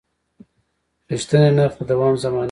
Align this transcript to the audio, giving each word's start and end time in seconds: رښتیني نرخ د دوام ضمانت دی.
رښتیني 1.11 1.49
نرخ 1.57 1.73
د 1.77 1.81
دوام 1.89 2.13
ضمانت 2.23 2.35
دی. 2.37 2.39